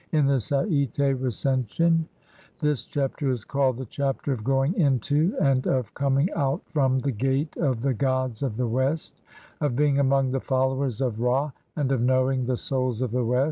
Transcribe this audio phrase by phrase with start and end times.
[0.13, 2.07] In the Sa'ite Recension
[2.59, 2.65] (see Lepsius, op.
[2.65, 2.65] cit., Bl.
[2.65, 6.61] 3 9) this Chapter is called the "CHAPTER OF GOING INTO AND OF COMING OUT
[6.65, 9.21] FROM THE GATE OF THE GODS OF THE WEST,
[9.59, 13.39] OF BEING AMONG THE FOLLOWERS OF RA, AND OF KNOWING THE SOULS OF THE WF.